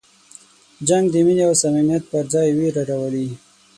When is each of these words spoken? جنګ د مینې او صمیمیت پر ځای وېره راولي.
جنګ 0.87 1.05
د 1.11 1.15
مینې 1.25 1.43
او 1.49 1.53
صمیمیت 1.61 2.03
پر 2.11 2.23
ځای 2.33 2.47
وېره 2.57 2.83
راولي. 2.89 3.27